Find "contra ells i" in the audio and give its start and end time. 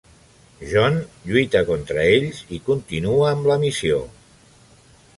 1.69-2.61